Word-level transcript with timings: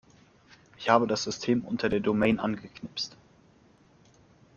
Ich 0.79 0.89
habe 0.89 1.05
das 1.05 1.21
System 1.21 1.63
unter 1.63 1.87
der 1.87 1.99
Domain 1.99 2.39
angeknipst. 2.39 3.15